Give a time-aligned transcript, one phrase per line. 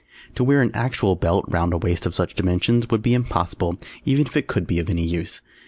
[0.33, 4.25] To wear an actual belt round a waist of such dimensions would be impossible even
[4.25, 5.41] if it could be of any use.